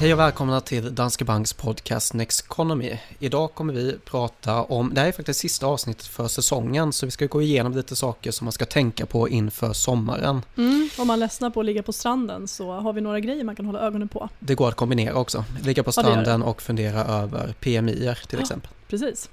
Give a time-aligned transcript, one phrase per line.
[0.00, 2.98] Hej och välkomna till Danske Banks podcast Next Economy.
[3.18, 7.10] Idag kommer vi prata om, det här är faktiskt sista avsnittet för säsongen, så vi
[7.12, 10.42] ska gå igenom lite saker som man ska tänka på inför sommaren.
[10.56, 13.56] Mm, om man ledsnar på att ligga på stranden så har vi några grejer man
[13.56, 14.28] kan hålla ögonen på.
[14.38, 18.40] Det går att kombinera också, ligga på stranden och fundera över PMI till Ja.
[18.40, 18.70] exempel.
[18.88, 19.30] Precis.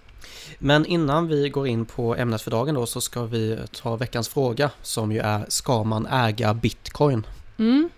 [0.60, 4.30] Men innan vi går in på ämnet för dagen då så ska vi ta veckans
[4.30, 7.26] fråga som ju är, ska man äga bitcoin?
[7.60, 7.90] Mm.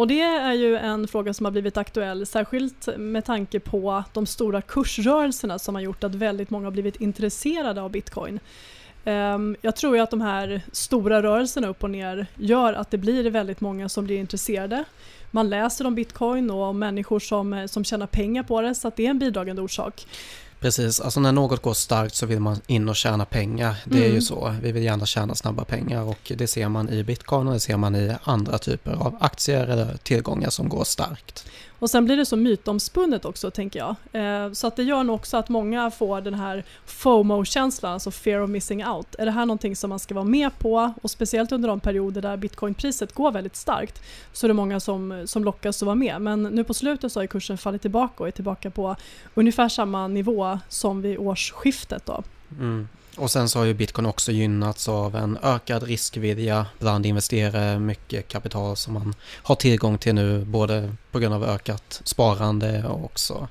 [0.00, 4.26] Och det är ju en fråga som har blivit aktuell, särskilt med tanke på de
[4.26, 8.40] stora kursrörelserna som har gjort att väldigt många har blivit intresserade av bitcoin.
[9.04, 12.98] Ehm, jag tror ju att de här stora rörelserna upp och ner gör att det
[12.98, 14.84] blir väldigt många som blir intresserade.
[15.30, 18.96] Man läser om bitcoin och om människor som, som tjänar pengar på det så att
[18.96, 20.06] det är en bidragande orsak.
[20.60, 23.74] Precis, alltså när något går starkt så vill man in och tjäna pengar.
[23.84, 24.22] Det är ju Mm.
[24.22, 24.54] så.
[24.62, 27.76] Vi vill gärna tjäna snabba pengar och det ser man i bitcoin och det ser
[27.76, 31.44] man i andra typer av aktier eller tillgångar som går starkt.
[31.80, 33.96] Och sen blir det så mytomspunnet också tänker jag.
[34.12, 38.40] Eh, så att det gör nog också att många får den här FOMO-känslan, alltså fear
[38.40, 39.14] of missing out.
[39.18, 40.92] Är det här någonting som man ska vara med på?
[41.02, 45.22] Och speciellt under de perioder där bitcoinpriset går väldigt starkt så är det många som,
[45.26, 46.22] som lockas att vara med.
[46.22, 48.96] Men nu på slutet så har kursen fallit tillbaka och är tillbaka på
[49.34, 52.06] ungefär samma nivå som vid årsskiftet.
[52.06, 52.22] Då.
[52.58, 52.88] Mm.
[53.16, 58.28] Och sen så har ju bitcoin också gynnats av en ökad riskvilja bland investerare, mycket
[58.28, 63.48] kapital som man har tillgång till nu, både på grund av ökat sparande och också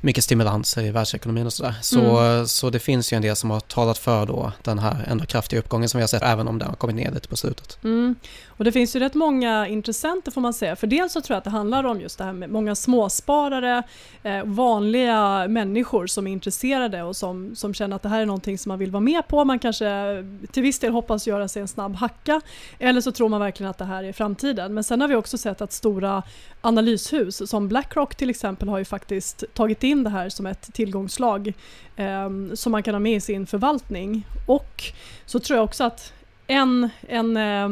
[0.00, 1.74] mycket stimulanser i världsekonomin och sådär.
[1.82, 5.26] Så, så det finns ju en del som har talat för då den här ändå
[5.26, 7.78] kraftiga uppgången som vi har sett, även om den har kommit ner lite på slutet.
[7.84, 8.14] Mm.
[8.56, 10.76] Och det finns ju rätt många intressenter får man säga.
[10.76, 13.82] För dels så tror jag att det handlar om just det här med många småsparare,
[14.22, 18.58] eh, vanliga människor som är intresserade och som, som känner att det här är någonting
[18.58, 19.44] som man vill vara med på.
[19.44, 22.40] Man kanske till viss del hoppas göra sig en snabb hacka
[22.78, 24.74] eller så tror man verkligen att det här är framtiden.
[24.74, 26.22] Men sen har vi också sett att stora
[26.60, 31.52] analyshus som Blackrock till exempel har ju faktiskt tagit in det här som ett tillgångslag
[31.96, 34.26] eh, som man kan ha med i sin förvaltning.
[34.46, 34.82] Och
[35.26, 36.12] så tror jag också att
[36.46, 37.68] en, en eh,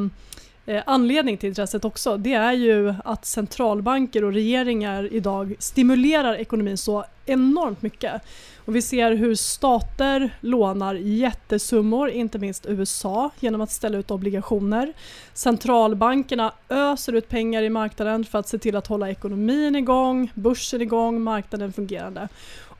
[0.66, 6.78] Eh, anledning till intresset också, det är ju att centralbanker och regeringar idag stimulerar ekonomin
[6.78, 8.22] så enormt mycket.
[8.64, 14.92] Och vi ser hur stater lånar jättesummor, inte minst USA, genom att ställa ut obligationer.
[15.34, 20.82] Centralbankerna öser ut pengar i marknaden för att se till att hålla ekonomin igång, börsen
[20.82, 22.28] igång, marknaden fungerande.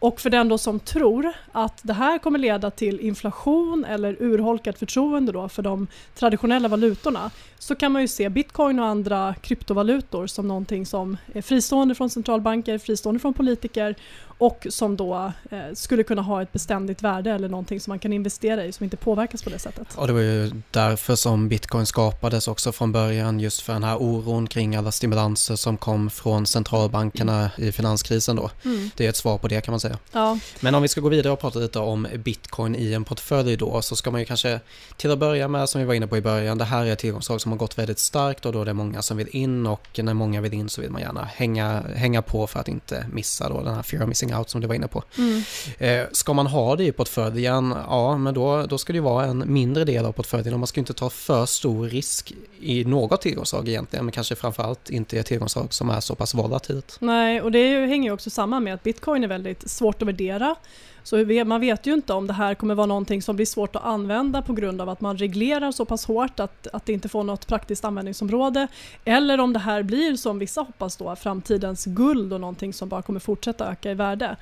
[0.05, 4.79] Och för den då som tror att det här kommer leda till inflation eller urholkat
[4.79, 10.27] förtroende då för de traditionella valutorna så kan man ju se bitcoin och andra kryptovalutor
[10.27, 13.95] som någonting som är fristående från centralbanker, fristående från politiker
[14.39, 18.13] och som då eh, skulle kunna ha ett beständigt värde eller någonting som man kan
[18.13, 19.89] investera i som inte påverkas på det sättet.
[19.97, 23.97] Och det var ju därför som bitcoin skapades också från början, just för den här
[23.97, 28.51] oron kring alla stimulanser som kom från centralbankerna i finanskrisen då.
[28.65, 28.91] Mm.
[28.97, 29.99] Det är ett svar på det kan man säga.
[30.13, 33.57] Ja, Men om vi ska gå vidare och prata lite om bitcoin i en portfölj
[33.57, 34.61] då, så ska man ju kanske
[34.97, 36.99] till att börja med, som vi var inne på i början, det här är ett
[36.99, 40.01] tillgångsslag som har gått väldigt starkt och då är det många som vill in och
[40.03, 43.49] när många vill in så vill man gärna hänga, hänga på för att inte missa
[43.49, 45.03] då den här fear of missing out som du var inne på.
[45.19, 45.43] mm.
[45.79, 49.25] Eh, ska man ha det i portföljen, ja men då, då ska det ju vara
[49.25, 53.21] en mindre del av portföljen och man ska inte ta för stor risk i något
[53.21, 56.97] tillgångsslag egentligen, men kanske framförallt inte i ett tillgångsslag som är så pass volatilt.
[57.01, 60.57] Nej, och det hänger ju också samman med att bitcoin är väldigt svårt att värdera.
[61.05, 63.85] Så man vet ju inte om det här kommer vara någonting som blir svårt att
[63.85, 67.25] använda på grund av att man reglerar så pass hårt att, att det inte får
[67.25, 68.69] något praktiskt användningsområde.
[69.05, 73.03] Eller om det här blir som vissa hoppas då, framtidens guld och någonting som bara
[73.03, 74.37] kommer fortsätta öka i värde döda.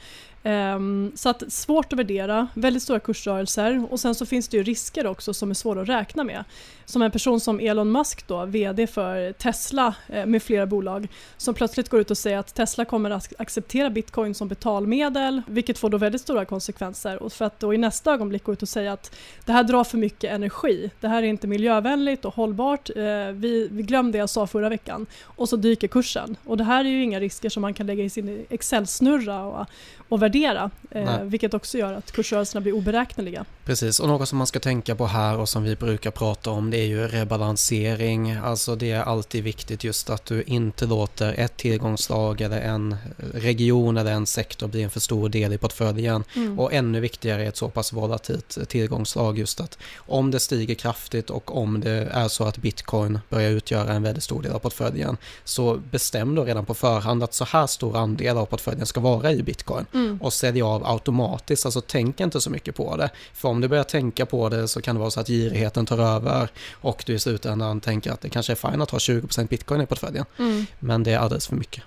[0.45, 4.63] Um, så att svårt att värdera, väldigt stora kursrörelser och sen så finns det ju
[4.63, 6.45] risker också som är svåra att räkna med.
[6.85, 11.55] Som en person som Elon Musk då, VD för Tesla eh, med flera bolag, som
[11.55, 15.91] plötsligt går ut och säger att Tesla kommer att acceptera bitcoin som betalmedel, vilket får
[15.91, 17.23] då väldigt stora konsekvenser.
[17.23, 19.15] Och för att då i nästa ögonblick gå ut och säga att
[19.45, 23.03] det här drar för mycket energi, det här är inte miljövänligt och hållbart, eh,
[23.33, 25.07] vi, vi glömde det jag sa förra veckan.
[25.25, 26.37] Och så dyker kursen.
[26.45, 29.67] Och det här är ju inga risker som man kan lägga i sin Excel-snurra och,
[30.13, 33.45] och värdera, eh, vilket också gör att kursrörelserna blir oberäkneliga.
[33.65, 36.71] Precis, och något som man ska tänka på här och som vi brukar prata om
[36.71, 38.33] det är ju rebalansering.
[38.33, 42.97] Alltså det är alltid viktigt just att du inte låter ett tillgångsslag eller en
[43.35, 46.25] region eller en sektor bli en för stor del i portföljen.
[46.37, 46.61] Mm.
[46.61, 51.31] Och ännu viktigare är ett så pass volatilt tillgångsslag just att om det stiger kraftigt
[51.31, 55.17] och om det är så att bitcoin börjar utgöra en väldigt stor del av portföljen
[55.45, 59.33] så bestäm då redan på förhand att så här stor andel av portföljen ska vara
[59.33, 60.02] i bitcoin Mm.
[60.21, 63.11] Och sälj av automatiskt, alltså tänk inte så mycket på det.
[63.35, 65.99] För om du börjar tänka på det så kan det vara så att girigheten tar
[65.99, 69.81] över och du i slutändan tänker att det kanske är fint att ha 20% bitcoin
[69.81, 70.25] i portföljen.
[70.39, 70.67] Mm.
[70.79, 71.83] Men det är alldeles för mycket.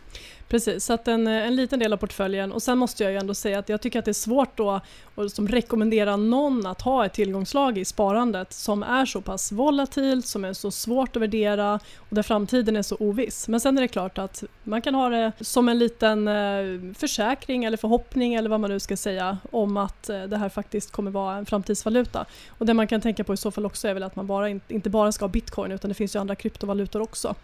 [0.47, 3.33] Precis, så att en, en liten del av portföljen och sen måste jag ju ändå
[3.33, 4.81] säga att jag tycker att det är svårt då
[5.15, 10.25] och som rekommenderar någon att ha ett tillgångslag i sparandet som är så pass volatilt,
[10.25, 13.47] som är så svårt att värdera och där framtiden är så oviss.
[13.47, 17.63] Men sen är det klart att man kan ha det som en liten eh, försäkring
[17.63, 21.11] eller förhoppning eller vad man nu ska säga om att eh, det här faktiskt kommer
[21.11, 22.25] vara en framtidsvaluta.
[22.47, 24.49] Och det man kan tänka på i så fall också är väl att man bara,
[24.49, 27.35] inte bara ska ha bitcoin utan det finns ju andra kryptovalutor också.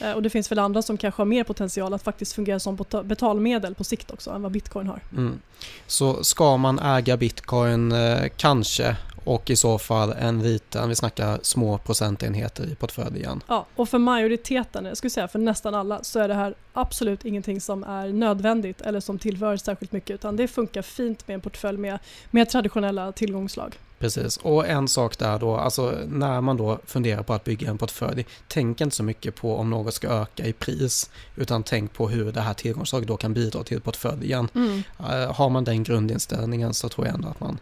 [0.00, 2.78] Eh, och det finns väl andra som kanske har mer potential att faktiskt fungera som
[3.04, 5.00] betalmedel på sikt också än vad bitcoin har.
[5.12, 5.40] Mm.
[5.86, 11.38] Så ska man äga bitcoin eh, kanske och i så fall en liten, vi snackar
[11.42, 13.40] små procentenheter i portföljen.
[13.48, 17.24] Ja, och för majoriteten, jag skulle säga för nästan alla, så är det här absolut
[17.24, 21.40] ingenting som är nödvändigt eller som tillför särskilt mycket utan det funkar fint med en
[21.40, 21.98] portfölj med,
[22.30, 23.76] med traditionella tillgångslag.
[24.00, 27.78] Precis, och en sak där då, alltså när man då funderar på att bygga en
[27.78, 32.08] portfölj, tänk inte så mycket på om något ska öka i pris, utan tänk på
[32.08, 34.48] hur det här tillgångslaget då kan bidra till portföljen.
[34.54, 34.82] Mm.
[35.00, 37.58] Uh, har man den grundinställningen så tror jag ändå att man,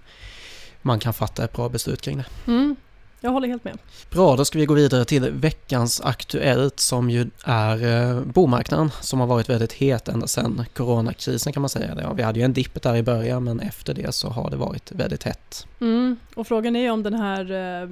[0.83, 2.27] man kan fatta ett bra beslut kring det.
[2.47, 2.77] Mm.
[3.21, 3.79] Jag håller helt med.
[4.11, 9.21] Bra, då ska vi gå vidare till veckans Aktuellt som ju är eh, bomarknaden som
[9.21, 12.13] har varit väldigt het ända sedan coronakrisen kan man säga.
[12.17, 14.93] vi hade ju en dipp där i början men efter det så har det varit
[14.93, 15.67] väldigt hett.
[15.81, 17.87] Mm, och frågan är om den här eh,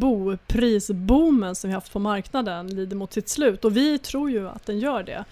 [0.00, 4.66] boprisboomen som vi haft på marknaden lider mot sitt slut och vi tror ju att
[4.66, 5.24] den gör det.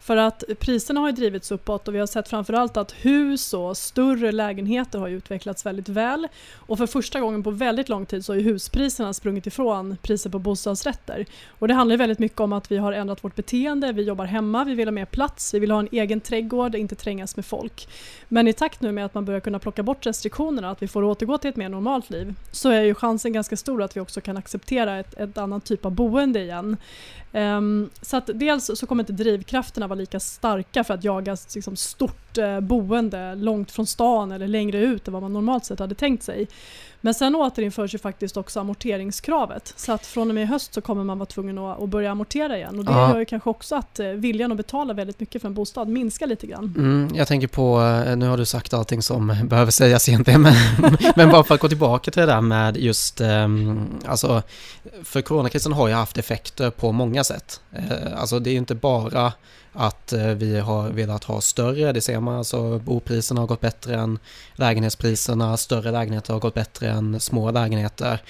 [0.00, 3.76] För att priserna har ju drivits uppåt och vi har sett framförallt att hus och
[3.76, 6.28] större lägenheter har utvecklats väldigt väl.
[6.54, 10.30] Och för första gången på väldigt lång tid så har ju huspriserna sprungit ifrån priser
[10.30, 11.26] på bostadsrätter.
[11.48, 14.64] Och det handlar väldigt mycket om att vi har ändrat vårt beteende, vi jobbar hemma,
[14.64, 17.88] vi vill ha mer plats, vi vill ha en egen trädgård, inte trängas med folk.
[18.32, 21.04] Men i takt nu med att man börjar kunna plocka bort restriktionerna, att vi får
[21.04, 24.20] återgå till ett mer normalt liv, så är ju chansen ganska stor att vi också
[24.20, 26.76] kan acceptera ett, ett annat typ av boende igen.
[27.32, 31.76] Um, så att dels så kommer inte drivkrafterna vara lika starka för att jaga liksom,
[31.76, 35.94] stort eh, boende långt från stan eller längre ut än vad man normalt sett hade
[35.94, 36.48] tänkt sig.
[37.00, 39.74] Men sen återinförs ju faktiskt också amorteringskravet.
[39.76, 42.56] Så att från och med i höst så kommer man vara tvungen att, börja amortera
[42.56, 42.78] igen.
[42.78, 43.10] Och det ja.
[43.10, 46.26] gör ju kanske också att eh, viljan att betala väldigt mycket för en bostad minskar
[46.26, 46.74] lite grann.
[46.76, 50.54] Mm, jag tänker på, eh, nu har du sagt allting som behöver sägas egentligen, men,
[51.16, 54.42] men bara för att gå tillbaka till det där med just, um, alltså,
[55.04, 57.60] för coronakrisen har ju haft effekter på många sätt.
[57.78, 59.32] Uh, alltså det är ju inte bara
[59.72, 63.94] att eh, vi har velat ha större, det ser man alltså bopriserna har gått bättre
[63.94, 64.18] än
[64.54, 68.22] lägenhetspriserna, större lägenheter har gått bättre än små lägenheter.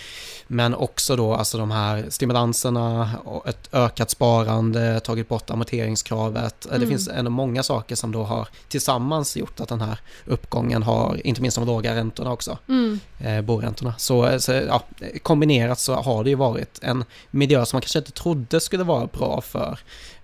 [0.46, 3.10] Men också då alltså de här stimulanserna,
[3.46, 6.66] ett ökat sparande, tagit bort amorteringskravet.
[6.66, 6.80] Mm.
[6.80, 11.26] Det finns ändå många saker som då har tillsammans gjort att den här uppgången har,
[11.26, 13.00] inte minst de låga räntorna också, mm.
[13.18, 13.94] eh, boräntorna.
[13.98, 14.82] Så, så ja,
[15.22, 19.06] kombinerat så har det ju varit en miljö som man kanske inte trodde skulle vara
[19.06, 19.78] bra för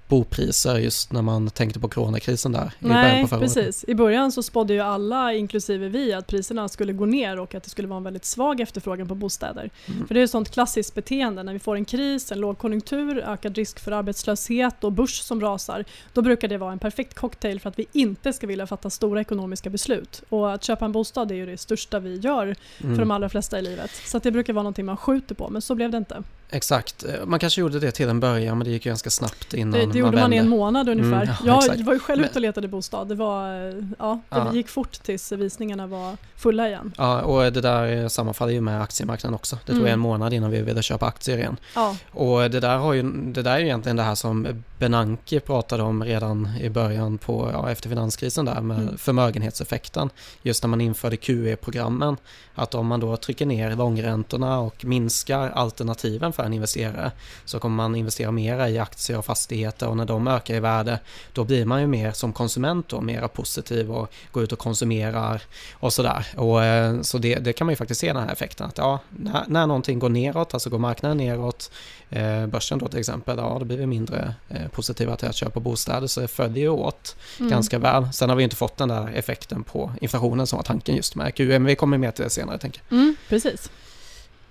[0.09, 3.85] bopriser just när man tänkte på coronakrisen där i Nej, på precis.
[3.89, 7.63] I början så spådde ju alla, inklusive vi, att priserna skulle gå ner och att
[7.63, 9.71] det skulle vara en väldigt svag efterfrågan på bostäder.
[9.87, 10.07] Mm.
[10.07, 13.57] För det är ett sånt klassiskt beteende, när vi får en kris, en lågkonjunktur, ökad
[13.57, 17.69] risk för arbetslöshet och börs som rasar, då brukar det vara en perfekt cocktail för
[17.69, 20.23] att vi inte ska vilja fatta stora ekonomiska beslut.
[20.29, 22.97] Och att köpa en bostad är ju det största vi gör mm.
[22.97, 23.91] för de allra flesta i livet.
[24.07, 26.23] Så det brukar vara någonting man skjuter på, men så blev det inte.
[26.51, 29.87] Exakt, man kanske gjorde det till en början men det gick ganska snabbt innan det,
[29.87, 31.23] det gjorde man, man i en månad ungefär.
[31.23, 33.09] Mm, ja, jag var ju själv ute och letade bostad.
[33.09, 33.53] Det, var,
[33.99, 34.55] ja, det ja.
[34.55, 36.93] gick fort tills visningarna var fulla igen.
[36.97, 39.59] Ja, och det där sammanfaller ju med aktiemarknaden också.
[39.67, 39.93] Det tog mm.
[39.93, 41.57] en månad innan vi ville köpa aktier igen.
[41.75, 41.97] Ja.
[42.11, 45.83] Och det där, har ju, det där är ju egentligen det här som Benanke pratade
[45.83, 48.99] om redan i början på, ja, efter finanskrisen där med mm.
[48.99, 50.11] förmögenhetseffekten.
[50.43, 52.17] Just när man införde QE-programmen.
[52.55, 57.13] Att om man då trycker ner långräntorna och minskar alternativen för en investerare
[57.45, 60.99] så kommer man investera mera i aktier och fastigheter och när de ökar i värde
[61.33, 65.43] då blir man ju mer som konsument då mera positiv och går ut och konsumerar
[65.73, 66.27] och sådär.
[66.37, 69.01] Och, eh, så det, det kan man ju faktiskt se den här effekten att ja,
[69.11, 71.71] när, när någonting går neråt, alltså går marknaden neråt,
[72.11, 75.61] eh, börsen då till exempel, ja då blir vi mindre eh, positiva till att köpa
[75.61, 77.51] bostäder så det följer ju åt mm.
[77.51, 78.13] ganska väl.
[78.13, 81.33] Sen har vi inte fått den där effekten på inflationen som var tanken just med
[81.39, 82.99] men vi kommer med till det senare tänker jag.
[82.99, 83.71] Mm, precis.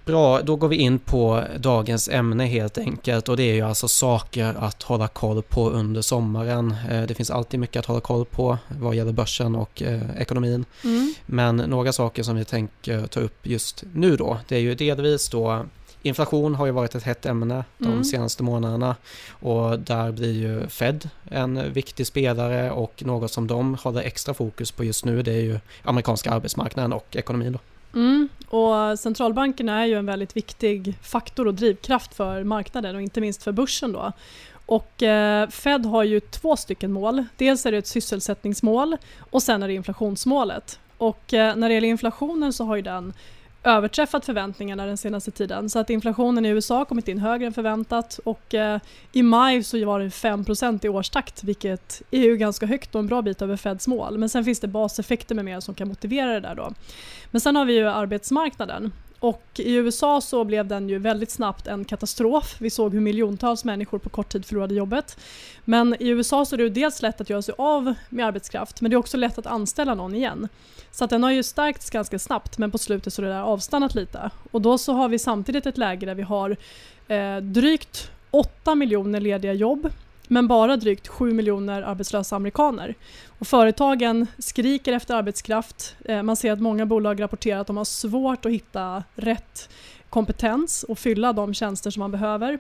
[0.06, 3.88] Bra, då går vi in på dagens ämne helt enkelt och det är ju alltså
[3.88, 6.76] saker att hålla koll på under sommaren.
[6.90, 10.66] Eh, det finns alltid mycket att hålla koll på vad gäller börsen och eh, ekonomin.
[10.84, 11.14] Mm.
[11.26, 15.30] Men några saker som vi tänker ta upp just nu då, det är ju delvis
[15.30, 15.66] då
[16.06, 18.04] Inflation har ju varit ett hett ämne de mm.
[18.04, 18.96] senaste månaderna
[19.30, 24.72] och där blir ju Fed en viktig spelare och något som de håller extra fokus
[24.72, 27.52] på just nu det är ju amerikanska arbetsmarknaden och ekonomin.
[27.54, 27.60] Då.
[28.00, 33.22] Mm, och centralbankerna är ju en väldigt viktig faktor och drivkraft för marknaden och inte
[33.22, 34.12] minst för börsen då.
[34.66, 37.26] Och eh, Fed har ju två stycken mål.
[37.38, 40.80] Dels är det ett sysselsättningsmål och sen är det inflationsmålet.
[40.98, 43.14] Och eh, när det gäller inflationen så har ju den
[43.66, 45.70] överträffat förväntningarna den senaste tiden.
[45.70, 48.80] Så att inflationen i USA har kommit in högre än förväntat och eh,
[49.12, 50.46] i maj så var det 5
[50.82, 54.18] i årstakt vilket är ju ganska högt och en bra bit över Feds mål.
[54.18, 56.74] Men sen finns det baseffekter med mer som kan motivera det där då.
[57.32, 58.92] Men sen har vi ju arbetsmarknaden
[59.26, 62.56] och i USA så blev den ju väldigt snabbt en katastrof.
[62.60, 65.18] Vi såg hur miljontals människor på kort tid förlorade jobbet.
[65.64, 68.92] Men i USA så är det dels lätt att göra sig av med arbetskraft men
[68.92, 70.48] det är också lätt att anställa någon igen.
[70.92, 73.42] Så att den har ju stärkts ganska snabbt men på slutet så har det där
[73.42, 74.30] avstannat lite.
[74.52, 76.58] Och då så har vi samtidigt ett läge där vi har
[77.08, 79.90] eh, drygt 8 miljoner lediga jobb
[80.28, 82.96] men bara drygt 7 miljoner arbetslösa amerikaner.
[83.40, 85.96] Och företagen skriker efter arbetskraft.
[86.06, 89.70] Eh, man ser att många bolag rapporterar att de har svårt att hitta rätt
[90.10, 92.60] kompetens och fylla de tjänster som man behöver.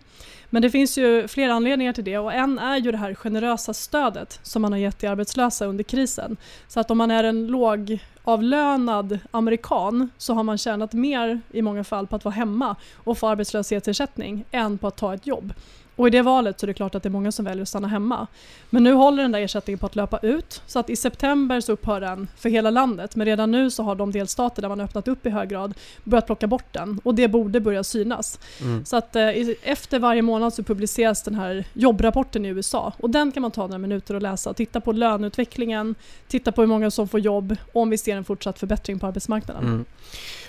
[0.50, 3.74] Men det finns ju flera anledningar till det och en är ju det här generösa
[3.74, 6.38] stödet som man har gett till arbetslösa under krisen.
[6.67, 11.84] Så att om man är en lågavlönad amerikan så har man tjänat mer i många
[11.84, 15.53] fall på att vara hemma och få arbetslöshetsersättning än på att ta ett jobb.
[15.96, 17.70] Och i det valet så är det klart att det är många som väljer att
[17.70, 18.28] stanna hemma.
[18.70, 21.72] Men nu håller den där ersättningen på att löpa ut så att i september så
[21.72, 23.16] upphör den för hela landet.
[23.16, 25.74] Men redan nu så har de delstater där man öppnat upp i hög grad
[26.04, 28.40] börjat plocka bort den och det borde börja synas.
[28.62, 28.86] Mm.
[28.86, 29.30] Så att eh,
[29.64, 33.62] efter varje månad så publiceras den här jobbrapporten i USA och den kan man ta
[33.62, 34.54] några minuter och läsa.
[34.54, 35.96] Titta på löneutvecklingen,
[36.28, 39.08] titta på hur många som får jobb och om vi ser en fortsatt förbättring på
[39.08, 39.64] arbetsmarknaden.
[39.64, 39.86] Mm.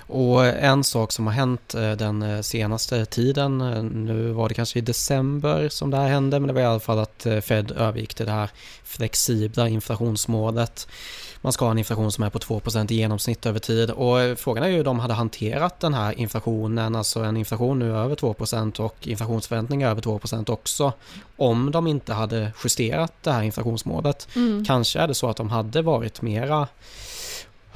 [0.07, 4.55] Och en sak som har hänt eh, den eh, senaste tiden, eh, nu var det
[4.55, 7.71] kanske i december som det här hände, men det var i alla fall att Fed
[7.71, 8.51] övergick till det här
[8.85, 10.89] flexibla inflationsmålet.
[11.41, 14.65] Man ska ha en inflation som är på 2 i genomsnitt över tid och frågan
[14.65, 18.81] är ju hur de hade hanterat den här inflationen, alltså en inflation nu över 2%
[18.81, 20.93] och inflationsförväntningar över 2% också,
[21.37, 24.29] om de inte hade justerat det här inflationsmålet.
[24.37, 24.65] Mm.
[24.65, 26.69] Kanske är det så att de hade varit mera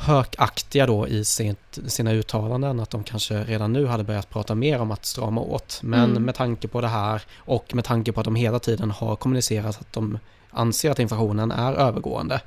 [0.01, 4.81] hökaktiga då i sitt, sina uttalanden att de kanske redan nu hade börjat prata mer
[4.81, 5.81] om att strama åt.
[5.83, 6.23] Men mm.
[6.23, 9.81] med tanke på det här och med tanke på att de hela tiden har kommunicerat
[9.81, 10.19] att de
[10.51, 12.41] anser att inflationen är övergående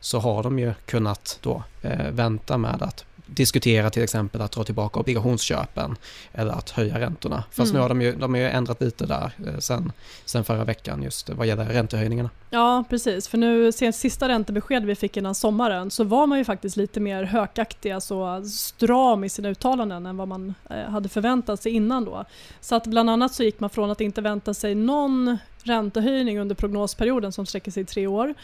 [0.00, 4.64] så har de ju kunnat då eh, vänta med att diskutera till exempel att dra
[4.64, 5.96] tillbaka obligationsköpen
[6.32, 7.44] eller att höja räntorna.
[7.50, 7.74] Fast mm.
[7.74, 9.92] nu har de ju, de har ju ändrat lite där eh, sen,
[10.24, 12.30] sen förra veckan just vad gäller räntehöjningarna.
[12.50, 13.28] Ja, precis.
[13.28, 17.00] För nu, sen sista räntebesked vi fick innan sommaren så var man ju faktiskt lite
[17.00, 22.04] mer hökaktig, alltså stram i sina uttalanden än vad man eh, hade förväntat sig innan
[22.04, 22.24] då.
[22.60, 26.54] Så att bland annat så gick man från att inte vänta sig någon räntehöjning under
[26.54, 28.34] prognosperioden som sträcker sig i tre år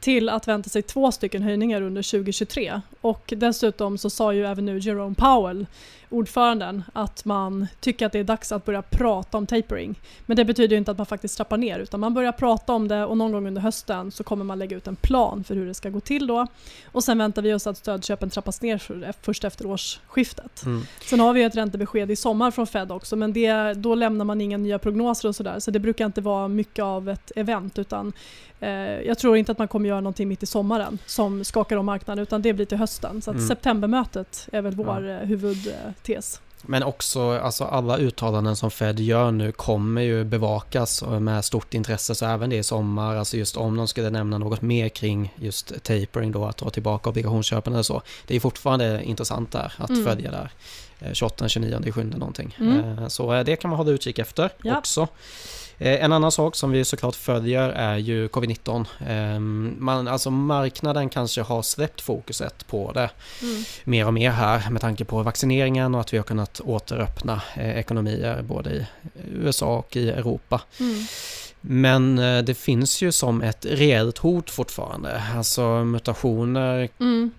[0.00, 2.80] till att vänta sig två stycken höjningar under 2023.
[3.00, 5.66] Och dessutom så sa ju även nu Jerome Powell
[6.10, 10.00] ordföranden att man tycker att det är dags att börja prata om tapering.
[10.26, 13.04] Men det betyder inte att man faktiskt trappar ner utan man börjar prata om det
[13.04, 15.74] och någon gång under hösten så kommer man lägga ut en plan för hur det
[15.74, 16.46] ska gå till då.
[16.84, 20.62] Och sen väntar vi oss att stödköpen trappas ner för, först efter årsskiftet.
[20.66, 20.82] Mm.
[21.00, 24.40] Sen har vi ett räntebesked i sommar från Fed också men det, då lämnar man
[24.40, 28.12] inga nya prognoser och sådär så det brukar inte vara mycket av ett event utan
[28.60, 31.86] eh, jag tror inte att man kommer göra någonting mitt i sommaren som skakar om
[31.86, 33.22] marknaden utan det blir till hösten.
[33.22, 33.48] Så mm.
[33.48, 35.20] septembermötet är väl vår ja.
[35.20, 36.40] Eh, huvud tes.
[36.62, 42.14] Men också alltså alla uttalanden som Fed gör nu kommer ju bevakas med stort intresse
[42.14, 45.84] så även det i sommar, alltså just om de skulle nämna något mer kring just
[45.84, 48.02] tapering då, att dra tillbaka obligationsköpen eller så.
[48.26, 50.04] Det är fortfarande intressant där att mm.
[50.04, 50.50] följa där.
[51.12, 52.56] 28, 29, 7 någonting.
[52.60, 52.98] Mm.
[52.98, 54.78] Eh, så eh, det kan man hålla utkik efter ja.
[54.78, 55.08] också.
[55.80, 58.86] Eh, en annan sak som vi såklart följer är ju covid-19.
[59.06, 63.10] Ehm, man, alltså marknaden kanske har släppt fokuset på det
[63.42, 63.64] mm.
[63.84, 67.78] mer och mer här med tanke på vaccineringen och att vi har kunnat återöppna eh,
[67.78, 68.86] ekonomier både i
[69.34, 70.60] USA och i Europa.
[70.80, 71.04] Mm.
[71.60, 76.88] Men eh, det finns ju som ett reellt hot fortfarande, alltså mutationer.
[77.00, 77.30] Mm.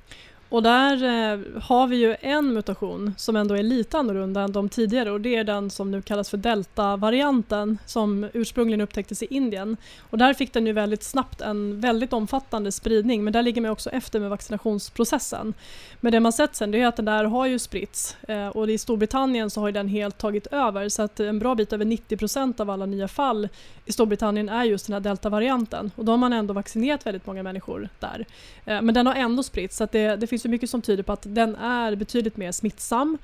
[0.51, 4.69] Och där eh, har vi ju en mutation som ändå är lite annorlunda än de
[4.69, 9.77] tidigare och det är den som nu kallas för delta-varianten som ursprungligen upptäcktes i Indien.
[10.09, 13.71] Och där fick den ju väldigt snabbt en väldigt omfattande spridning men där ligger man
[13.71, 15.53] också efter med vaccinationsprocessen.
[15.99, 18.77] Men det man sett sen är att den där har ju spritts eh, och i
[18.77, 22.69] Storbritannien så har den helt tagit över så att en bra bit över 90% av
[22.69, 23.49] alla nya fall
[23.91, 27.43] i Storbritannien är just den här deltavarianten och då har man ändå vaccinerat väldigt många
[27.43, 28.25] människor där.
[28.65, 31.03] Eh, men den har ändå spritts så att det, det finns ju mycket som tyder
[31.03, 33.17] på att den är betydligt mer smittsam.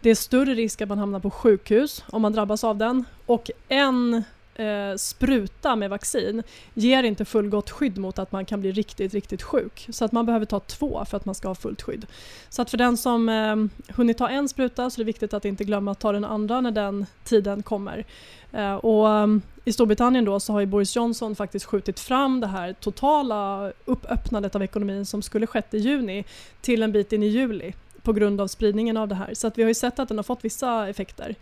[0.00, 3.50] Det är större risk att man hamnar på sjukhus om man drabbas av den och
[3.68, 4.22] en
[4.58, 6.42] eh, spruta med vaccin
[6.74, 9.86] ger inte fullgott skydd mot att man kan bli riktigt, riktigt sjuk.
[9.90, 12.06] Så att man behöver ta två för att man ska ha fullt skydd.
[12.48, 13.56] Så att för den som eh,
[13.96, 16.60] hunnit ta en spruta så är det viktigt att inte glömma att ta den andra
[16.60, 18.04] när den tiden kommer.
[18.52, 19.26] Eh, och eh,
[19.64, 24.56] I Storbritannien då så har ju Boris Johnson faktiskt skjutit fram det här totala uppöppnandet
[24.56, 26.24] av ekonomin som skulle skett i juni
[26.60, 29.34] till en bit in i juli på grund av spridningen av det här.
[29.34, 31.34] Så att vi har ju sett att den har fått vissa effekter.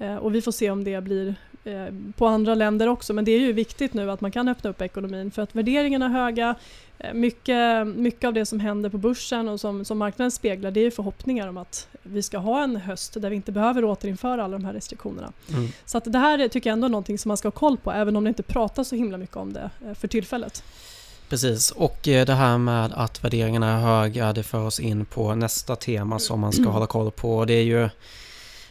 [0.00, 1.34] Eh, och vi får se om det blir
[2.16, 3.12] på andra länder också.
[3.12, 6.06] Men det är ju viktigt nu att man kan öppna upp ekonomin för att värderingarna
[6.06, 6.54] är höga.
[6.98, 10.80] Eh, mycket, mycket av det som händer på börsen och som, som marknaden speglar det
[10.80, 14.58] är förhoppningar om att vi ska ha en höst där vi inte behöver återinföra alla
[14.58, 15.32] de här restriktionerna.
[15.52, 15.68] Mm.
[15.84, 17.92] Så att det här tycker jag ändå är någonting som man ska ha koll på
[17.92, 20.62] även om det inte pratas så himla mycket om det för tillfället.
[21.28, 25.76] Precis, och det här med att värderingarna är höga det för oss in på nästa
[25.76, 27.44] tema som man ska hålla koll på.
[27.44, 27.88] Det är ju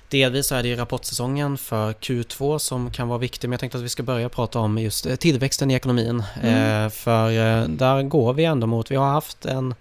[0.10, 3.84] Delvis är det ju rapportsäsongen för Q2 som kan vara viktig, men jag tänkte att
[3.84, 6.24] vi ska börja prata om just eh, tillväxten i ekonomin.
[6.42, 6.86] Mm.
[6.86, 9.76] Eh, för eh, där går vi ändå mot, vi har haft en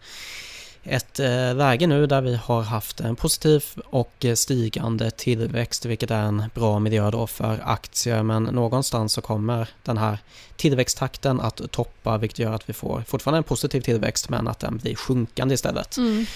[0.88, 6.22] ett eh, läge nu där vi har haft en positiv och stigande tillväxt vilket är
[6.22, 10.18] en bra miljö då för aktier men någonstans så kommer den här
[10.56, 14.76] tillväxttakten att toppa vilket gör att vi får fortfarande en positiv tillväxt men att den
[14.76, 15.96] blir sjunkande istället.
[15.96, 16.26] Mm.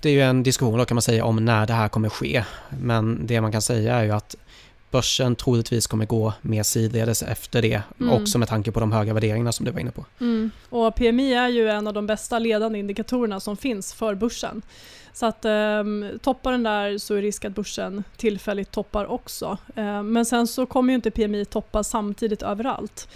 [0.00, 2.44] Det är ju en diskussion då kan man säga om när det här kommer ske
[2.68, 4.36] men det man kan säga är ju att
[4.90, 8.12] börsen troligtvis kommer gå mer sidledes efter det, mm.
[8.12, 10.04] också med tanke på de höga värderingarna som du var inne på.
[10.20, 10.50] Mm.
[10.68, 14.62] Och PMI är ju en av de bästa ledande indikatorerna som finns för börsen.
[15.12, 19.58] Så att um, toppar den där så är risk att börsen tillfälligt toppar också.
[19.78, 23.08] Uh, men sen så kommer ju inte PMI toppa samtidigt överallt.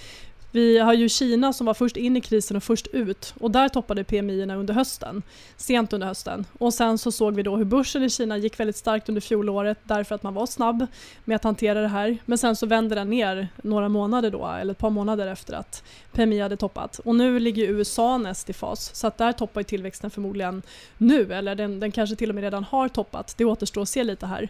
[0.55, 3.69] Vi har ju Kina som var först in i krisen och först ut och där
[3.69, 5.23] toppade PMI under hösten,
[5.57, 6.47] sent under hösten.
[6.59, 9.79] Och sen så såg vi då hur börsen i Kina gick väldigt starkt under fjolåret
[9.85, 10.87] därför att man var snabb
[11.25, 12.19] med att hantera det här.
[12.25, 15.83] Men sen så vände den ner några månader då, eller ett par månader efter att
[16.13, 16.99] PMI hade toppat.
[16.99, 20.63] Och nu ligger USA näst i fas så att där toppar tillväxten förmodligen
[20.99, 23.35] nu eller den, den kanske till och med redan har toppat.
[23.37, 24.49] Det återstår att se lite här.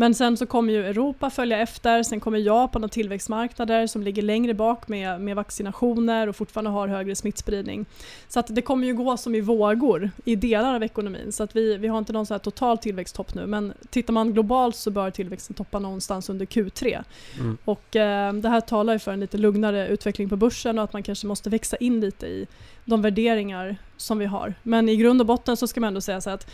[0.00, 4.22] Men sen så kommer ju Europa följa efter, sen kommer Japan och tillväxtmarknader som ligger
[4.22, 7.86] längre bak med, med vaccinationer och fortfarande har högre smittspridning.
[8.28, 11.56] Så att det kommer ju gå som i vågor i delar av ekonomin så att
[11.56, 14.90] vi, vi har inte någon så här total tillväxttopp nu men tittar man globalt så
[14.90, 17.04] bör tillväxten toppa någonstans under Q3.
[17.38, 17.58] Mm.
[17.64, 20.92] Och eh, det här talar ju för en lite lugnare utveckling på börsen och att
[20.92, 22.46] man kanske måste växa in lite i
[22.84, 24.54] de värderingar som vi har.
[24.62, 26.50] Men i grund och botten så ska man ändå säga så att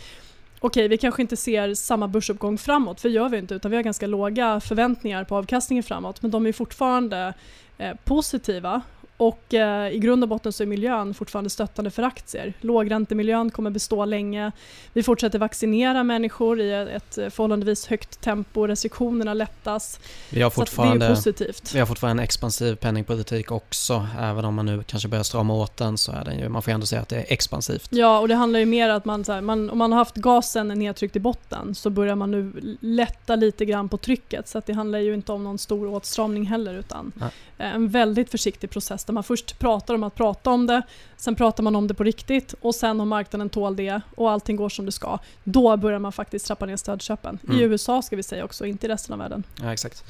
[0.59, 3.77] okej, vi kanske inte ser samma börsuppgång framåt, för det gör vi inte, utan vi
[3.77, 7.33] har ganska låga förväntningar på avkastningen framåt, men de är fortfarande
[7.77, 8.81] eh, positiva
[9.17, 12.53] och eh, i grund och botten så är miljön fortfarande stöttande för aktier.
[12.61, 14.51] Lågräntemiljön kommer bestå länge.
[14.93, 18.67] Vi fortsätter vaccinera människor i ett förhållandevis högt tempo.
[18.67, 19.99] Restriktionerna lättas.
[20.29, 21.71] Vi har fortfarande, det är positivt.
[21.75, 24.07] Vi har fortfarande en expansiv penningpolitik också.
[24.19, 26.71] Även om man nu kanske börjar strama åt den så är den ju, man får
[26.71, 27.87] ändå säga att det är expansivt.
[27.89, 29.99] Ja, och det handlar ju mer om att man, så här, man, om man har
[29.99, 34.47] haft gasen nedtryckt i botten så börjar man nu lätta lite grann på trycket.
[34.47, 37.29] Så att det handlar ju inte om någon stor åtstramning heller utan Nej.
[37.57, 40.81] en väldigt försiktig process där man först pratar om att prata om det,
[41.17, 44.55] sen pratar man om det på riktigt och sen om marknaden tål det och allting
[44.55, 47.39] går som det ska, då börjar man faktiskt trappa ner stödköpen.
[47.43, 47.59] Mm.
[47.59, 49.43] I USA ska vi säga också, inte i resten av världen.
[49.61, 50.03] Ja, exakt.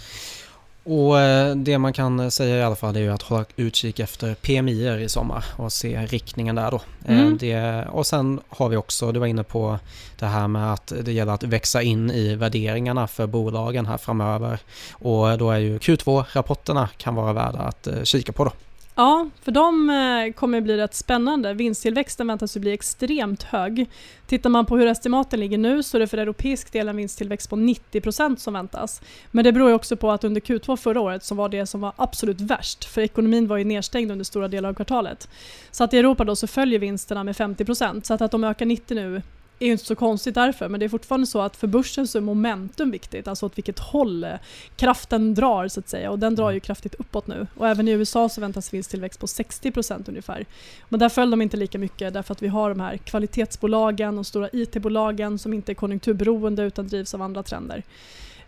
[0.88, 4.36] Och eh, det man kan säga i alla fall är ju att hålla utkik efter
[4.36, 6.81] PMI i sommar och se riktningen där då.
[7.05, 7.38] Eh, mm.
[7.38, 9.79] Det, och sen har vi också, du var inne på
[10.19, 14.60] det här med att det gäller att växa in i värderingarna för bolagen här framöver.
[14.91, 18.51] Och då är ju Q2-rapporterna kan vara värda att eh, kika på då.
[18.99, 21.53] Ja, för de eh, kommer bli rätt spännande.
[21.53, 23.89] Vinsttillväxten väntas ju bli extremt hög.
[24.27, 27.49] Tittar man på hur estimaten ligger nu så är det för europeisk del en vinsttillväxt
[27.49, 29.01] på 90% som väntas.
[29.31, 31.81] Men det beror ju också på att under Q2 förra året som var det som
[31.81, 35.29] var absolut värst, för ekonomin var ju nedstängd under stora delar av kvartalet.
[35.71, 38.65] Så att i Europa då så följer vinsterna med 50% så att, att de ökar
[38.65, 39.21] 90 nu
[39.59, 42.17] är ju inte så konstigt därför, men det är fortfarande så att för börsen så
[42.17, 44.31] är momentum viktigt, alltså åt vilket håll eh,
[44.75, 46.61] kraften drar så att säga och den drar ju mm.
[46.61, 47.47] kraftigt uppåt nu.
[47.55, 50.45] Och även i USA så väntas vinsttillväxt på 60% ungefär.
[50.89, 54.25] Men där föll de inte lika mycket därför att vi har de här kvalitetsbolagen och
[54.25, 57.83] stora IT-bolagen som inte är konjunkturberoende utan drivs av andra trender.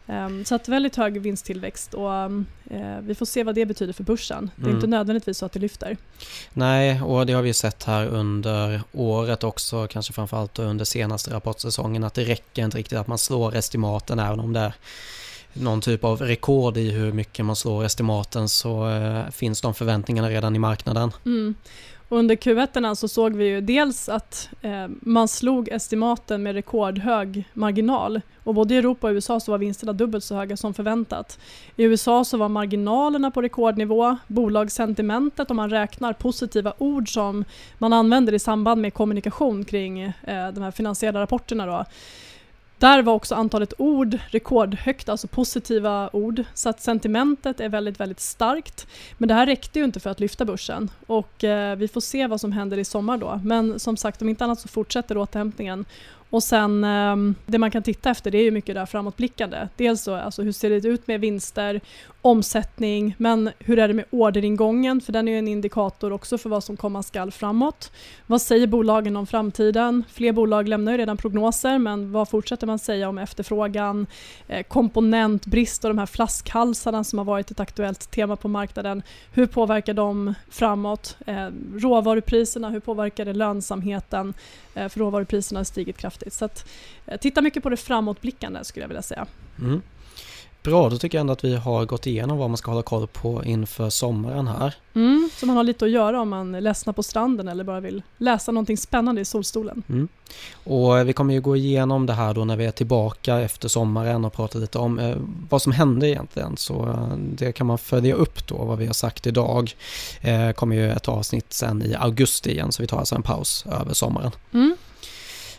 [0.09, 3.93] Um, så att väldigt hög vinsttillväxt och um, uh, vi får se vad det betyder
[3.93, 4.51] för börsen.
[4.55, 4.75] Det är mm.
[4.75, 5.97] inte nödvändigtvis så att det lyfter.
[6.53, 12.03] Nej, och det har vi sett här under året också, kanske framförallt under senaste rapportsäsongen,
[12.03, 14.73] att det räcker inte riktigt att man slår estimaten även om det är
[15.53, 20.29] någon typ av rekord i hur mycket man slår estimaten så eh, finns de förväntningarna
[20.29, 21.11] redan i marknaden.
[21.25, 21.55] Mm.
[22.11, 28.21] Under Q1 så såg vi ju dels att eh, man slog estimaten med rekordhög marginal
[28.43, 31.39] och både i Europa och USA så var vinsterna dubbelt så höga som förväntat.
[31.75, 37.45] I USA så var marginalerna på rekordnivå, bolagssentimentet om man räknar positiva ord som
[37.77, 40.13] man använder i samband med kommunikation kring eh,
[40.53, 41.85] de här finansiella rapporterna då,
[42.79, 46.43] där var också antalet ord rekordhögt, alltså positiva ord.
[46.53, 48.87] Så att sentimentet är väldigt, väldigt starkt.
[49.17, 52.27] Men det här räckte ju inte för att lyfta börsen och eh, vi får se
[52.27, 53.41] vad som händer i sommar då.
[53.43, 55.85] Men som sagt, om inte annat så fortsätter återhämtningen
[56.29, 57.15] och sen eh,
[57.45, 59.67] det man kan titta efter det är ju mycket där framåtblickande.
[59.75, 61.81] Dels så, alltså hur ser det ut med vinster,
[62.21, 65.01] omsättning, men hur är det med orderingången?
[65.01, 67.91] För den är ju en indikator också för vad som komma skall framåt.
[68.27, 70.03] Vad säger bolagen om framtiden?
[70.10, 74.08] Fler bolag lämnar ju redan prognoser, men vad fortsätter man säga om efterfrågan?
[74.47, 79.03] Eh, komponentbrist och de här flaskhalsarna som har varit ett aktuellt tema på marknaden.
[79.32, 81.17] Hur påverkar de framåt?
[81.27, 84.34] Eh, råvarupriserna, hur påverkar det lönsamheten?
[84.73, 86.34] Eh, för råvarupriserna har stigit kraftigt.
[86.34, 86.69] Så att,
[87.21, 89.25] titta mycket på det framåtblickande skulle jag vilja säga.
[89.60, 89.82] Mm.
[90.63, 93.07] Bra, då tycker jag ändå att vi har gått igenom vad man ska hålla koll
[93.07, 94.75] på inför sommaren här.
[94.93, 98.01] Mm, så man har lite att göra om man ledsnar på stranden eller bara vill
[98.17, 99.83] läsa någonting spännande i solstolen.
[99.89, 100.07] Mm.
[100.63, 104.25] Och vi kommer ju gå igenom det här då när vi är tillbaka efter sommaren
[104.25, 105.15] och prata lite om eh,
[105.49, 106.57] vad som hände egentligen.
[106.57, 109.75] Så eh, det kan man följa upp då vad vi har sagt idag.
[110.21, 113.65] Eh, kommer ju ett avsnitt sen i augusti igen så vi tar alltså en paus
[113.81, 114.31] över sommaren.
[114.53, 114.77] Mm.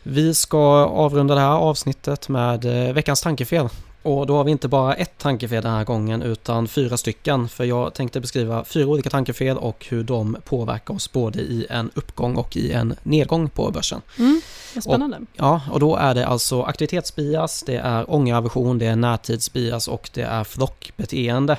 [0.03, 3.69] Vi ska avrunda det här avsnittet med eh, veckans tankefel.
[4.03, 7.49] Och då har vi inte bara ett tankefel den här gången utan fyra stycken.
[7.49, 11.91] För jag tänkte beskriva fyra olika tankefel och hur de påverkar oss både i en
[11.95, 14.01] uppgång och i en nedgång på börsen.
[14.19, 14.41] Mm,
[14.83, 15.17] spännande.
[15.17, 20.11] Och, ja, och då är det alltså aktivitetsbias, det är ångeraversion, det är närtidsbias och
[20.15, 21.57] det är flockbeteende.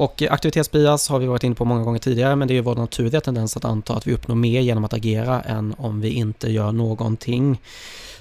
[0.00, 2.74] Och aktivitetsbias har vi varit inne på många gånger tidigare men det är ju vår
[2.74, 6.50] naturliga tendens att anta att vi uppnår mer genom att agera än om vi inte
[6.50, 7.60] gör någonting.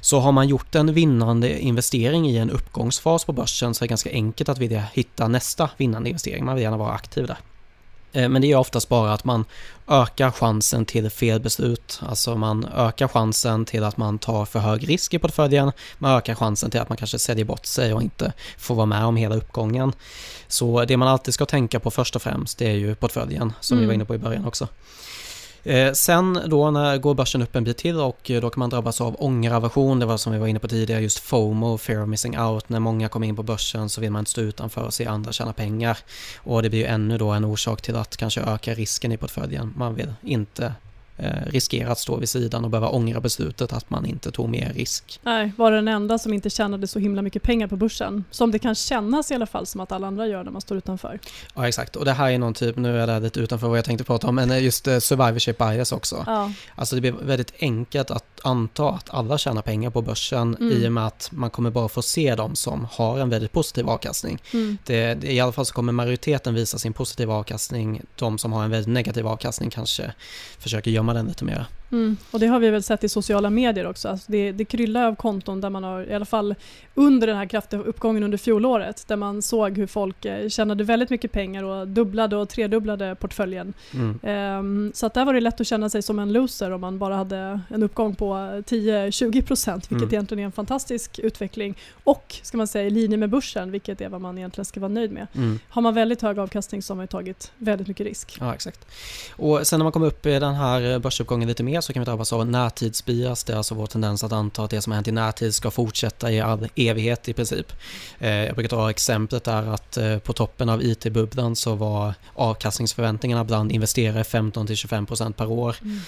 [0.02, 3.90] Så har man gjort en vinnande investering i en uppgångsfas på börsen så är det
[3.90, 6.46] ganska enkelt att vilja hitta nästa vinnande investering.
[6.46, 7.38] Man vill gärna vara aktiv där.
[8.12, 9.46] Eh, men det är oftast bara att man
[9.88, 12.02] ökar chansen till fel beslut.
[12.10, 15.72] Alltså man ökar chansen till att man tar för hög risk i portföljen.
[15.98, 19.06] Man ökar chansen till att man kanske säljer bort sig och inte får vara med
[19.06, 19.94] om hela uppgången.
[20.48, 23.78] Så det man alltid ska tänka på först och främst det är ju portföljen som
[23.78, 23.82] mm.
[23.82, 24.68] vi var inne på i början också.
[25.64, 28.70] Eh, sen då när går börsen upp en bit till och eh, då kan man
[28.70, 32.10] drabbas av ångeraversion, det var som vi var inne på tidigare, just FOMO, fear of
[32.10, 32.70] missing out.
[32.70, 35.32] När många kommer in på börsen så vill man inte stå utanför och se andra
[35.32, 35.98] tjäna pengar.
[36.38, 39.74] Och det blir ju ännu då en orsak till att kanske öka risken i portföljen.
[39.78, 40.74] Man vill inte
[41.46, 45.20] riskera att stå vid sidan och behöva ångra beslutet att man inte tog mer risk.
[45.24, 48.24] Nej, var den enda som inte tjänade så himla mycket pengar på börsen.
[48.32, 50.78] Som det kan kännas i alla fall som att alla andra gör när man står
[50.78, 51.20] utanför.
[51.56, 51.96] Ja, exakt.
[51.96, 54.28] Och det här är någon typ, nu är det lite utanför vad jag tänkte prata
[54.28, 56.24] om, men just eh, survivorship bias också.
[56.28, 56.52] Ja.
[56.76, 60.72] Alltså det blir väldigt enkelt att anta att alla tjänar pengar på börsen mm.
[60.72, 63.90] i och med att man kommer bara få se dem som har en väldigt positiv
[63.90, 64.42] avkastning.
[64.54, 64.78] Mm.
[64.86, 68.02] Det, det, I alla fall så kommer majoriteten visa sin positiva avkastning.
[68.16, 70.14] De som har en väldigt negativ avkastning kanske
[70.60, 71.66] försöker gömma den lite mera.
[71.92, 72.18] Mm.
[72.32, 74.10] Och det har vi väl sett i sociala medier också.
[74.10, 76.56] Alltså det, det kryllar av konton där man har, i alla fall
[76.96, 81.10] under den här kraftiga uppgången under fjolåret, där man såg hur folk eh, tjänade väldigt
[81.10, 83.74] mycket pengar och dubblade och tredubblade portföljen.
[83.94, 84.60] Mm.
[84.60, 87.00] Um, så att där var det lätt att känna sig som en loser om man
[87.00, 90.10] bara hade en uppgång på 10-20% vilket mm.
[90.10, 91.78] egentligen är en fantastisk utveckling.
[92.04, 94.92] Och ska man säga i linje med börsen, vilket är vad man egentligen ska vara
[94.92, 95.28] nöjd med.
[95.36, 95.60] Mm.
[95.70, 98.38] Har man väldigt hög avkastning så har man tagit väldigt mycket risk.
[98.40, 98.88] Ja, exakt.
[99.36, 102.06] Och sen när man kommer upp i den här börsuppgången lite mer så kan vi
[102.06, 103.44] drabbas av närtidsbias.
[103.44, 105.72] Det är alltså vår tendens att anta att det som har hänt i närtid ska
[105.72, 107.74] fortsätta i all evighet i princip.
[108.20, 113.44] Eh, jag brukar ta exemplet där att eh, på toppen av IT-bubblan så var avkastningsförväntningarna
[113.44, 115.76] bland investerare 15-25% per år.
[115.82, 116.00] Mm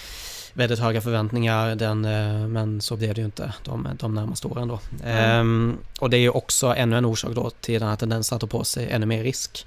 [0.52, 4.68] väldigt höga förväntningar den, eh, men så blev det ju inte de, de närmaste åren
[4.68, 4.80] då.
[5.02, 5.40] Mm.
[5.40, 8.40] Ehm, och det är ju också ännu en orsak då till den här tendensen att
[8.40, 9.66] ta på sig ännu mer risk.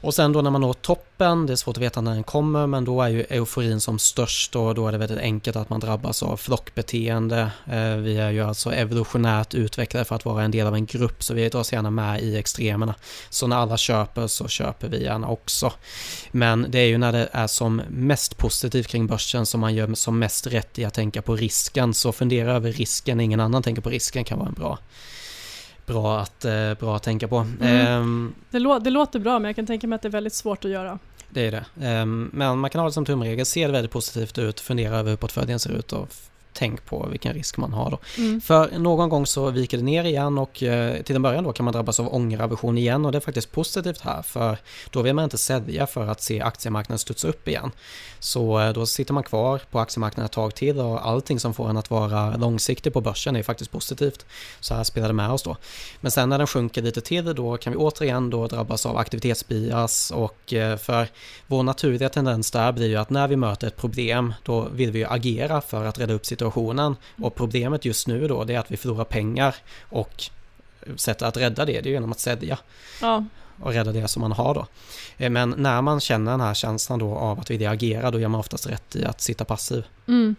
[0.00, 2.66] Och sen då när man når toppen, det är svårt att veta när den kommer,
[2.66, 5.80] men då är ju euforin som störst och då är det väldigt enkelt att man
[5.80, 7.50] drabbas av flockbeteende.
[7.66, 11.22] Eh, vi är ju alltså evolutionärt utvecklade för att vara en del av en grupp,
[11.22, 12.94] så vi dras gärna med i extremerna.
[13.30, 15.72] Så när alla köper så köper vi gärna också.
[16.30, 19.94] Men det är ju när det är som mest positivt kring börsen som man gör
[19.94, 23.82] som mest rätt i att tänka på risken, så fundera över risken, ingen annan tänker
[23.82, 24.78] på risken kan vara en bra
[25.88, 27.46] bra att, eh, bra att tänka på.
[27.60, 28.02] Mm.
[28.02, 30.34] Um, det, lå det, låter bra men jag kan tänka mig att det är väldigt
[30.34, 30.98] svårt att göra.
[31.30, 32.00] Det är det.
[32.02, 33.46] Um, men man kan ha det som tumregel.
[33.46, 36.08] Ser det väldigt positivt ut, fundera över hur portföljen ser ut och
[36.52, 37.98] tänk på vilken risk man har då.
[38.18, 38.40] Mm.
[38.40, 41.64] För någon gång så viker det ner igen och eh, till en början då kan
[41.64, 44.58] man drabbas av ångeraversion igen och det är faktiskt positivt här för
[44.90, 47.70] då vill man inte sälja för att se aktiemarknaden studsa upp igen.
[48.18, 51.70] Så eh, då sitter man kvar på aktiemarknaden ett tag till och allting som får
[51.70, 54.26] en att vara långsiktig på börsen är faktiskt positivt.
[54.60, 55.56] Så här spelar det med oss då.
[56.00, 60.10] Men sen när den sjunker lite till då kan vi återigen då drabbas av aktivitetsbias
[60.10, 61.08] och eh, för
[61.46, 64.98] vår naturliga tendens där blir ju att när vi möter ett problem då vill vi
[64.98, 66.47] ju agera för att rädda upp situationen
[67.22, 70.30] och problemet just nu då det är att vi förlorar pengar och
[70.96, 72.58] sättet att rädda det, det är genom att sälja.
[73.00, 73.24] Ja.
[73.62, 74.66] Och rädda det som man har då.
[75.16, 78.28] Eh, men när man känner den här känslan då av att vilja agera, då gör
[78.28, 79.84] man oftast rätt i att sitta passiv.
[80.06, 80.36] Mm.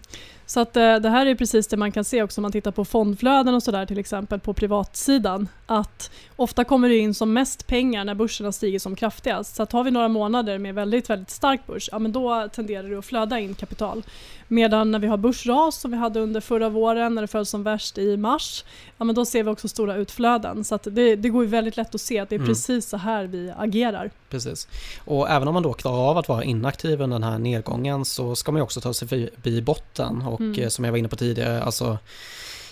[0.50, 2.72] Så att eh, det här är precis det man kan se också om man tittar
[2.72, 5.48] på fondflöden och sådär till exempel på privatsidan.
[5.66, 9.56] Att ofta kommer det in som mest pengar när börsen har stigit som kraftigast.
[9.56, 12.90] Så att har vi några månader med väldigt, väldigt stark börs, ja men då tenderar
[12.90, 14.04] det att flöda in kapital.
[14.48, 17.64] Medan när vi har börsras som vi hade under förra våren när det föll som
[17.64, 18.64] värst i mars,
[18.98, 20.64] ja men då ser vi också stora utflöden.
[20.64, 22.48] Så att det, det går ju väldigt lätt att se att det är Mm.
[22.48, 24.12] precis så här vi agerar.
[24.30, 24.68] Precis.
[25.06, 28.36] Och även om man då klarar av att vara inaktiv under den här nedgången så
[28.36, 30.22] ska man också ta sig förbi botten.
[30.40, 30.64] Och Mm.
[30.64, 31.98] eh, som jag var inne på tidigare, alltså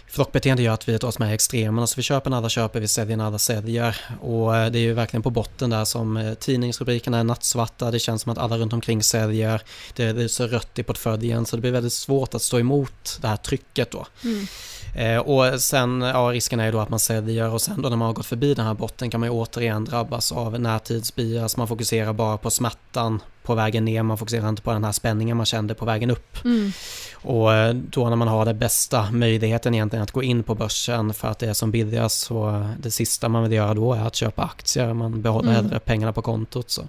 [0.09, 1.87] flockbeteende gör att vi tar oss med extremerna.
[1.87, 3.97] Så vi köper när alla köper, vi säljer när alla säljer.
[4.21, 7.91] Och eh, det är ju verkligen på botten där som eh, tidningsrubrikerna är nattsvarta.
[7.91, 9.61] Det känns som att alla runt omkring säljer.
[9.95, 13.17] Det, det är så rött i portföljen så det blir väldigt svårt att stå emot
[13.21, 14.07] det här trycket då.
[14.23, 14.47] Mm.
[14.95, 17.97] Eh, och sen, ja risken är ju då att man säljer och sen då när
[17.97, 21.57] man har gått förbi den här botten kan man ju återigen drabbas av närtidsbias.
[21.57, 25.37] Man fokuserar bara på smärtan på vägen ner, man fokuserar inte på den här spänningen
[25.37, 26.45] man kände på vägen upp.
[26.45, 26.71] Mm.
[27.13, 31.13] Och eh, då när man har den bästa möjligheten egentligen att gå in på börsen
[31.13, 34.15] för att det är som billigast så det sista man vill göra då är att
[34.15, 34.93] köpa aktier.
[34.93, 35.63] Man behåller Mm.
[35.63, 36.69] hellre pengarna på kontot.
[36.69, 36.81] Så.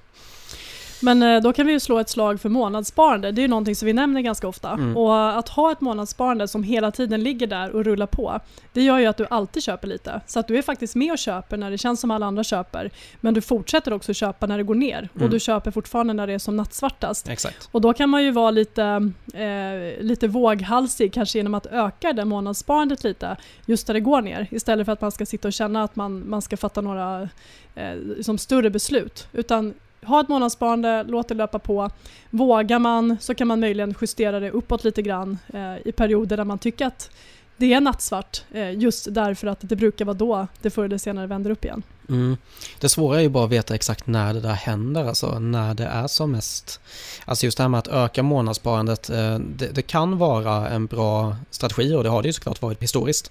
[1.01, 3.33] Men eh, då kan vi ju slå ett slag för månadssparande.
[3.33, 4.71] Det är ju någonting som vi nämner ganska ofta.
[4.71, 4.97] Mm.
[4.97, 8.41] Och att ha ett månadssparande som hela tiden ligger där och rullar på,
[8.73, 10.21] det gör ju att du alltid köper lite.
[10.27, 12.91] Så att du är faktiskt med och köper när det känns som alla andra köper.
[13.21, 15.09] Men du fortsätter också köpa när det går ner.
[15.15, 15.25] Mm.
[15.25, 17.29] Och du köper fortfarande när det är som nattsvartast.
[17.29, 17.69] Exakt.
[17.73, 22.25] Och då kan man ju vara lite, eh, lite våghalsig kanske genom att öka det
[22.25, 24.47] månadssparandet lite just där det går ner.
[24.51, 27.29] Istället för att man ska sitta och känna att man, man ska fatta några
[27.75, 29.29] eh, som större beslut.
[29.33, 31.91] Utan ha ett månadssparande, låt det löpa på.
[32.31, 36.45] Vågar man så kan man möjligen justera det uppåt lite grann eh, i perioder där
[36.45, 37.11] man tycker att
[37.57, 38.43] det är nattsvart.
[38.53, 41.83] Eh, just därför att det brukar vara då det förr eller senare vänder upp igen.
[42.09, 42.37] Mm.
[42.81, 45.85] Det svåra är ju bara att veta exakt när det där händer, alltså när det
[45.85, 46.81] är som mest.
[47.25, 51.37] Alltså just det här med att öka månadssparandet, eh, det, det kan vara en bra
[51.51, 53.31] strategi och det har det ju såklart varit historiskt.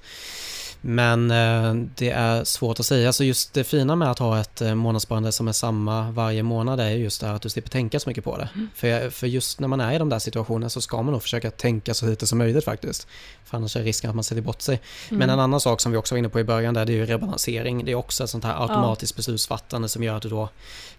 [0.82, 4.62] Men eh, det är svårt att säga, så just det fina med att ha ett
[4.62, 8.00] eh, månadssparande som är samma varje månad är just det här att du slipper tänka
[8.00, 8.50] så mycket på det.
[8.76, 11.52] För, för just när man är i de där situationerna så ska man nog försöka
[11.52, 13.08] tänka så lite som möjligt faktiskt.
[13.46, 14.82] För annars är risken att man säljer bort sig.
[15.10, 15.30] Men Mm.
[15.30, 17.06] en annan sak som vi också var inne på i början där, det är ju
[17.06, 17.86] rebalansering.
[17.86, 20.50] Det är också ett sånt här automatiskt beslutsfattande som gör att du då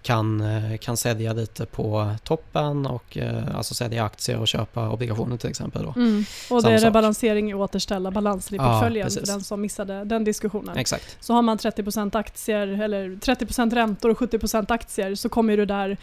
[0.02, 3.18] kan, eh, kan sälja lite på toppen och
[3.54, 5.92] alltså sälja aktier och köpa obligationer till exempel då.
[6.00, 6.24] Mm.
[6.50, 9.28] Och det Samma är rebalansering och återställa balansen i Ja, portföljen för precis.
[9.34, 10.76] den som missade den diskussionen.
[10.76, 11.16] Exakt.
[11.20, 15.96] Så har man 30% aktier eller 30% räntor och 70% aktier så kommer det där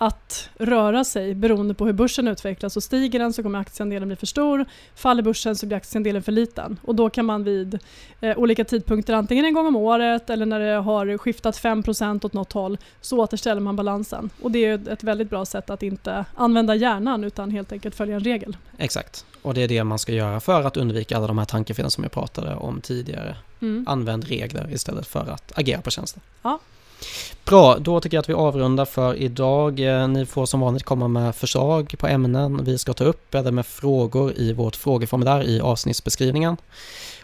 [0.00, 2.76] att röra sig beroende på hur börsen utvecklas.
[2.76, 4.64] Och stiger den så kommer aktieandelen bli för stor.
[4.94, 6.80] Faller börsen så blir aktieandelen för liten.
[6.82, 7.78] Och då kan man vid
[8.20, 12.32] eh, olika tidpunkter, antingen en gång om året eller när det har skiftat 5% åt
[12.32, 14.30] något håll, så återställer man balansen.
[14.42, 18.16] Och det är ett väldigt bra sätt att inte använda hjärnan utan helt enkelt följa
[18.16, 18.56] en regel.
[18.78, 19.24] Exakt.
[19.42, 22.04] Och det är det man ska göra för att undvika alla de här tankefelen som
[22.04, 23.09] jag pratade om tidigare.
[23.62, 23.84] Mm.
[23.88, 26.22] Använd regler istället för att agera på känsla.
[26.42, 26.58] Ja.
[27.44, 29.80] Bra, då tycker jag att vi avrundar för idag.
[29.80, 33.50] Eh, Ni får som vanligt komma med förslag på ämnen vi ska ta upp eller
[33.50, 36.56] med frågor i vårt frågeformulär i avsnittsbeskrivningen.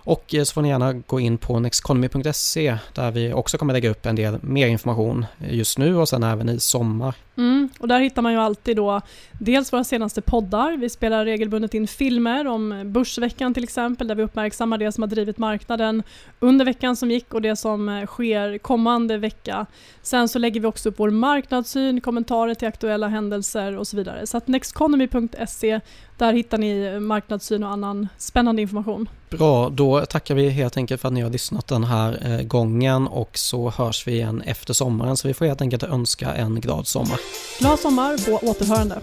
[0.06, 3.90] Och eh, så får ni gärna gå in på nexconomy.se där vi också kommer lägga
[3.90, 7.14] upp en del mer information eh, just nu och sen även i sommar.
[7.36, 9.00] Mm, och där hittar man ju alltid då
[9.40, 10.76] dels våra senaste poddar.
[10.76, 15.08] Vi spelar regelbundet in filmer om Börsveckan till exempel där vi uppmärksammar det som har
[15.08, 16.02] drivit marknaden
[16.40, 19.66] under veckan som gick och det som eh, sker kommande vecka.
[20.02, 24.26] Sen så lägger vi också upp vår marknadssyn, kommentarer till aktuella händelser och så vidare.
[24.26, 25.80] Så att nexconomy.se
[26.18, 29.08] där hittar ni marknadssyn och annan spännande information.
[29.30, 33.06] Bra, då tackar vi helt enkelt för att ni har lyssnat den här eh, gången
[33.06, 36.86] och så hörs vi igen efter sommaren så vi får helt enkelt önska en glad
[36.86, 37.20] sommar.
[37.58, 39.00] Glad sommar, på återhörande.